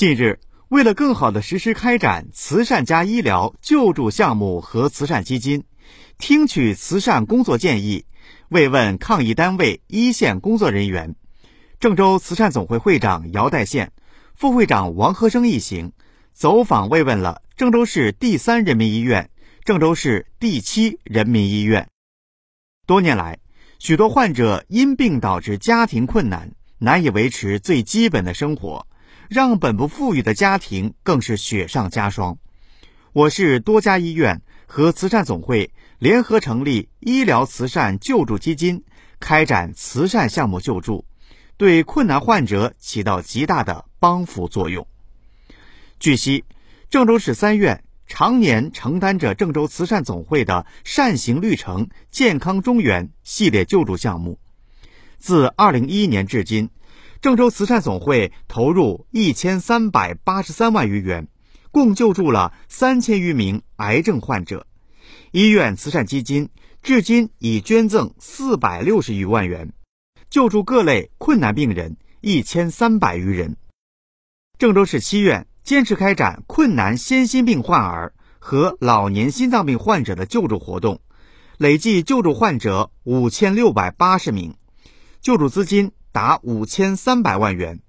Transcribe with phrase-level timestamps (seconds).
[0.00, 0.40] 近日，
[0.70, 5.64] 为了更好地实施开展慈善加医疗救助项目和慈善基金，
[6.16, 8.06] 听取慈善工作建议，
[8.48, 11.16] 慰问抗疫单位一线工作人员，
[11.80, 13.92] 郑州慈善总会会长姚代宪、
[14.34, 15.92] 副会长王和生一行
[16.32, 19.28] 走访慰问了郑州市第三人民医院、
[19.66, 21.90] 郑州市第七人民医院。
[22.86, 23.38] 多年来，
[23.78, 28.86] 许多患者因病导致家庭困难，难以维持最基本的生活。
[29.30, 32.36] 让本不富裕的家庭更是雪上加霜。
[33.12, 38.82] 我市多家医院和慈善总会联合成立医疗慈善救助基金，
[39.20, 41.04] 开展慈善项目救助，
[41.56, 44.88] 对困难患者起到极大的帮扶作用。
[46.00, 46.44] 据悉，
[46.90, 54.40] 郑州市三院常年承担着郑州慈善总会的“善行绿城”健康中原系列救助项目，
[55.18, 56.68] 自2011年至今。
[57.20, 61.28] 郑州慈善总会投入一千三百八十三万余元，
[61.70, 64.66] 共救助了三千余名癌症患者。
[65.30, 66.48] 医院慈善基金
[66.82, 69.70] 至今已捐赠四百六十余万元，
[70.30, 73.54] 救助各类困难病人一千三百余人。
[74.58, 80.98] 郑州市七院坚持开展困难先心病患儿和老年心脏病患者的救助活动，
[81.58, 84.54] 累计救助患者五千六百八十名，
[85.20, 85.92] 救助资金。
[86.12, 87.80] 达五千三百万元。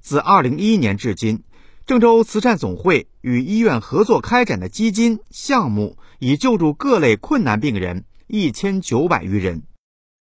[0.00, 1.44] 自二零一一年至今，
[1.86, 9.62] 郑州慈善总会与医院合作开展的基金项目已救助各类困难病人一千九百余人，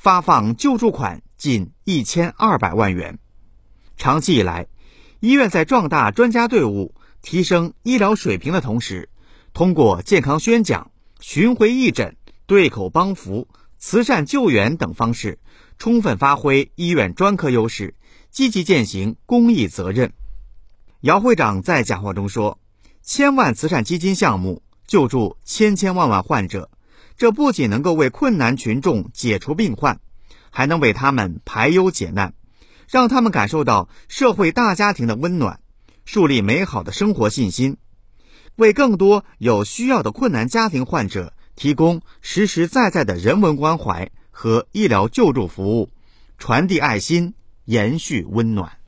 [0.00, 3.18] 发放救助款近一千二百万元。
[3.96, 4.66] 长期以来，
[5.20, 9.08] 医院在壮大专家队伍、提升医疗水平的同时，
[9.52, 15.38] 通过健康宣讲、巡回义诊、对口帮扶、慈善救援等方式。
[15.78, 17.94] 充分发挥医院专科优势，
[18.30, 20.12] 积极践行公益责任。
[21.00, 22.58] 姚会长在讲话中说
[23.02, 26.70] ：“千万慈善基金项目救助千千万万患者，
[27.18, 30.00] 这不仅能够为困难群众解除病患，
[30.50, 32.32] 还能为他们排忧解难，
[32.88, 35.60] 让他们感受到社会大家庭的温暖，
[36.06, 37.76] 树立美好的生活信心，
[38.56, 45.88] 为更多有需要的困难家庭患者提供实实在在的人文关怀。”和医疗救助服务，
[46.38, 47.32] 传递爱心，
[47.66, 48.78] 延续温暖。